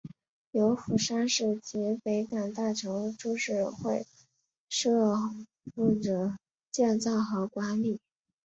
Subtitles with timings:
[0.49, 4.07] 由釜山市及北港大桥株式会
[4.67, 5.15] 社
[5.75, 6.39] 负责
[6.71, 7.99] 建造和管理。